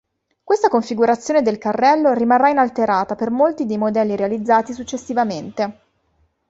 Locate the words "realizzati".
4.15-4.73